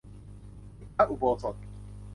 [0.75, 1.55] ที่พระอุโบสถ